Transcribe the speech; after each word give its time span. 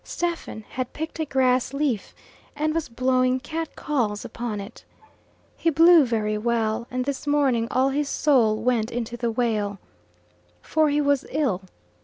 Stephen 0.03 0.65
had 0.69 0.93
picked 0.93 1.19
a 1.19 1.25
grass 1.25 1.75
leaf, 1.75 2.15
and 2.55 2.73
was 2.73 2.89
blowing 2.89 3.39
catcalls 3.39 4.25
upon 4.25 4.59
it. 4.59 4.83
He 5.55 5.69
blew 5.69 6.05
very 6.05 6.39
well, 6.39 6.87
and 6.89 7.05
this 7.05 7.27
morning 7.27 7.67
all 7.69 7.89
his 7.89 8.09
soul 8.09 8.57
went 8.63 8.89
into 8.89 9.15
the 9.15 9.29
wail. 9.29 9.77
For 10.59 10.89
he 10.89 11.01
was 11.01 11.23
ill. 11.29 11.61